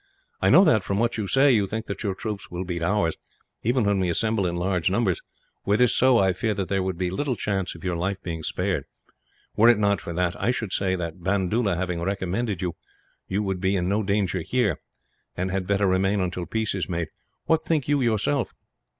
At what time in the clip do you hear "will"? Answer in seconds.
2.49-2.65